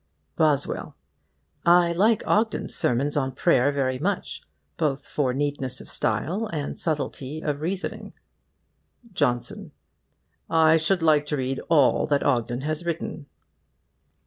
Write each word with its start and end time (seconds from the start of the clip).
BOSWELL: 0.35 0.95
I 1.63 1.91
like 1.91 2.23
Ogden's 2.25 2.73
Sermons 2.73 3.15
on 3.15 3.33
Prayer 3.33 3.71
very 3.71 3.99
much, 3.99 4.41
both 4.75 5.07
for 5.07 5.31
neatness 5.31 5.79
of 5.79 5.91
style 5.91 6.47
and 6.47 6.79
subtility 6.79 7.39
of 7.43 7.61
reasoning. 7.61 8.13
JOHNSON: 9.13 9.71
I 10.49 10.77
should 10.77 11.03
like 11.03 11.27
to 11.27 11.37
read 11.37 11.59
all 11.69 12.07
that 12.07 12.23
Ogden 12.23 12.61
has 12.61 12.83
written. 12.83 13.27